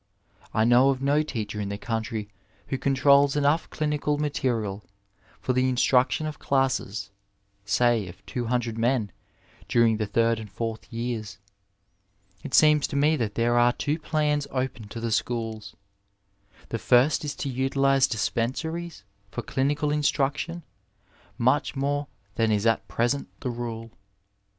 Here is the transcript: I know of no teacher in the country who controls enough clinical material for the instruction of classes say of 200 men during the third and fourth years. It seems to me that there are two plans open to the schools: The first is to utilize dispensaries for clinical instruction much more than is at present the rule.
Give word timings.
I 0.51 0.63
know 0.65 0.89
of 0.89 0.99
no 0.99 1.21
teacher 1.21 1.61
in 1.61 1.69
the 1.69 1.77
country 1.77 2.27
who 2.69 2.79
controls 2.79 3.35
enough 3.35 3.69
clinical 3.69 4.17
material 4.17 4.83
for 5.39 5.53
the 5.53 5.69
instruction 5.69 6.25
of 6.25 6.39
classes 6.39 7.11
say 7.65 8.07
of 8.07 8.25
200 8.25 8.79
men 8.79 9.11
during 9.67 9.97
the 9.97 10.07
third 10.07 10.39
and 10.39 10.49
fourth 10.51 10.91
years. 10.91 11.37
It 12.43 12.55
seems 12.55 12.87
to 12.87 12.95
me 12.95 13.15
that 13.17 13.35
there 13.35 13.59
are 13.59 13.73
two 13.73 13.99
plans 13.99 14.47
open 14.49 14.87
to 14.87 14.99
the 14.99 15.11
schools: 15.11 15.75
The 16.69 16.79
first 16.79 17.23
is 17.23 17.35
to 17.35 17.49
utilize 17.49 18.07
dispensaries 18.07 19.03
for 19.29 19.43
clinical 19.43 19.91
instruction 19.91 20.63
much 21.37 21.75
more 21.75 22.07
than 22.37 22.51
is 22.51 22.65
at 22.65 22.87
present 22.87 23.27
the 23.41 23.51
rule. 23.51 23.91